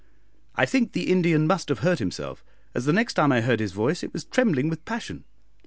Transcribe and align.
I 0.55 0.65
think 0.65 0.93
the 0.93 1.11
Indian 1.11 1.45
must 1.45 1.69
have 1.69 1.81
hurt 1.85 1.99
himself, 1.99 2.43
as 2.73 2.85
the 2.85 2.91
next 2.91 3.13
time 3.13 3.31
I 3.31 3.41
heard 3.41 3.59
his 3.59 3.71
voice 3.71 4.01
it 4.01 4.13
was 4.13 4.25
trembling 4.25 4.67
with 4.67 4.83
passion. 4.83 5.25